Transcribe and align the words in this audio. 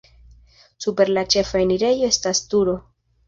Super 0.85 1.11
la 1.17 1.23
ĉefa 1.35 1.61
enirejo 1.67 2.09
estas 2.13 2.41
turo. 2.55 2.77